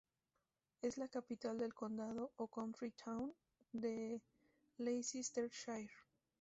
[0.81, 3.35] Es la capital del condado o "county town"
[3.71, 4.19] de
[4.79, 5.91] Leicestershire.